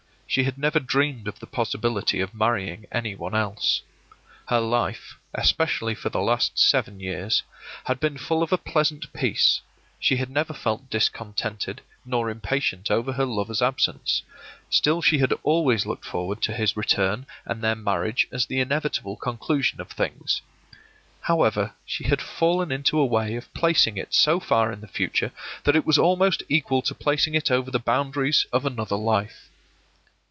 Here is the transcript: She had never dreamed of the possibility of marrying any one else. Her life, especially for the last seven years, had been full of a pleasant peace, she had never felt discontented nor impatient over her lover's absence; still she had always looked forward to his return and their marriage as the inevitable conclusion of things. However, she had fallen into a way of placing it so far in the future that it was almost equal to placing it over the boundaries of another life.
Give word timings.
She 0.31 0.45
had 0.45 0.57
never 0.57 0.79
dreamed 0.79 1.27
of 1.27 1.39
the 1.41 1.45
possibility 1.45 2.21
of 2.21 2.33
marrying 2.33 2.85
any 2.89 3.15
one 3.15 3.35
else. 3.35 3.81
Her 4.47 4.61
life, 4.61 5.17
especially 5.33 5.93
for 5.93 6.07
the 6.07 6.21
last 6.21 6.57
seven 6.57 7.01
years, 7.01 7.43
had 7.83 7.99
been 7.99 8.17
full 8.17 8.41
of 8.41 8.53
a 8.53 8.57
pleasant 8.57 9.11
peace, 9.11 9.59
she 9.99 10.15
had 10.15 10.29
never 10.29 10.53
felt 10.53 10.89
discontented 10.89 11.81
nor 12.05 12.29
impatient 12.29 12.89
over 12.89 13.11
her 13.11 13.25
lover's 13.25 13.61
absence; 13.61 14.21
still 14.69 15.01
she 15.01 15.17
had 15.17 15.33
always 15.43 15.85
looked 15.85 16.05
forward 16.05 16.41
to 16.43 16.53
his 16.53 16.77
return 16.77 17.25
and 17.45 17.61
their 17.61 17.75
marriage 17.75 18.25
as 18.31 18.45
the 18.45 18.61
inevitable 18.61 19.17
conclusion 19.17 19.81
of 19.81 19.89
things. 19.91 20.41
However, 21.23 21.73
she 21.85 22.05
had 22.05 22.21
fallen 22.21 22.71
into 22.71 22.97
a 22.97 23.05
way 23.05 23.35
of 23.35 23.53
placing 23.53 23.97
it 23.97 24.13
so 24.13 24.39
far 24.39 24.71
in 24.71 24.79
the 24.79 24.87
future 24.87 25.33
that 25.65 25.75
it 25.75 25.85
was 25.85 25.97
almost 25.97 26.41
equal 26.47 26.81
to 26.83 26.95
placing 26.95 27.35
it 27.35 27.51
over 27.51 27.69
the 27.69 27.79
boundaries 27.79 28.45
of 28.53 28.65
another 28.65 28.95
life. 28.95 29.49